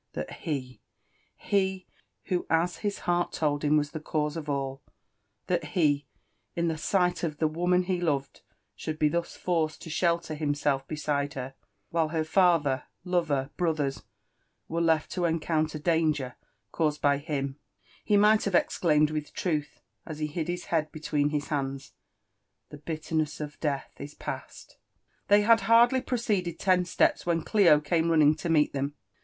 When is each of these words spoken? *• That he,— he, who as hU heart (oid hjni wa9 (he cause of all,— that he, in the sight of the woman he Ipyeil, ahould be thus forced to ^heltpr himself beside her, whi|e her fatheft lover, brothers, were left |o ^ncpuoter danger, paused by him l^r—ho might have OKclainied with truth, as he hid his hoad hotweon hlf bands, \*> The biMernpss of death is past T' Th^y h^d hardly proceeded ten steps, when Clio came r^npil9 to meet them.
*• 0.01 0.01
That 0.13 0.31
he,— 0.33 0.81
he, 1.51 1.85
who 2.23 2.47
as 2.49 2.77
hU 2.77 2.89
heart 3.03 3.33
(oid 3.33 3.59
hjni 3.59 3.69
wa9 3.73 3.93
(he 3.93 3.99
cause 3.99 4.35
of 4.35 4.49
all,— 4.49 4.81
that 5.45 5.63
he, 5.75 6.07
in 6.55 6.69
the 6.69 6.77
sight 6.79 7.21
of 7.23 7.37
the 7.37 7.47
woman 7.47 7.83
he 7.83 7.99
Ipyeil, 7.99 8.41
ahould 8.79 8.97
be 8.97 9.09
thus 9.09 9.35
forced 9.35 9.79
to 9.83 9.91
^heltpr 9.91 10.35
himself 10.35 10.87
beside 10.87 11.35
her, 11.35 11.53
whi|e 11.91 12.09
her 12.13 12.23
fatheft 12.23 12.81
lover, 13.03 13.51
brothers, 13.57 14.01
were 14.67 14.81
left 14.81 15.15
|o 15.19 15.21
^ncpuoter 15.21 15.83
danger, 15.83 16.35
paused 16.73 16.99
by 16.99 17.19
him 17.19 17.57
l^r—ho 18.09 18.19
might 18.19 18.45
have 18.45 18.55
OKclainied 18.55 19.11
with 19.11 19.31
truth, 19.33 19.81
as 20.07 20.17
he 20.17 20.25
hid 20.25 20.47
his 20.47 20.65
hoad 20.65 20.91
hotweon 20.91 21.29
hlf 21.31 21.47
bands, 21.47 21.93
\*> 22.29 22.69
The 22.71 22.79
biMernpss 22.79 23.39
of 23.39 23.59
death 23.59 23.91
is 23.99 24.15
past 24.15 24.77
T' 25.29 25.35
Th^y 25.35 25.45
h^d 25.45 25.59
hardly 25.59 26.01
proceeded 26.01 26.57
ten 26.57 26.85
steps, 26.85 27.27
when 27.27 27.43
Clio 27.43 27.79
came 27.79 28.05
r^npil9 28.07 28.39
to 28.39 28.49
meet 28.49 28.73
them. 28.73 28.95